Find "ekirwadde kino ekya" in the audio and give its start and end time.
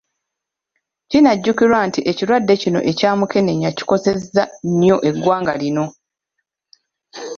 2.11-3.11